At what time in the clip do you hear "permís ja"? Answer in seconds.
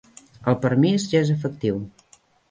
0.63-1.21